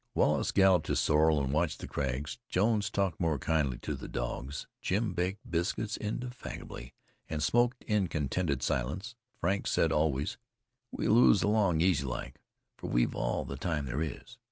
[0.15, 4.65] Wallace galloped his sorrel and watched the crags; Jones talked more kindly to the dogs;
[4.81, 6.95] Jim baked biscuits indefatigably,
[7.29, 10.39] and smoked in contented silence; Frank said always:
[10.91, 12.41] "We'll ooze along easy like,
[12.77, 14.39] for we've all the time there is."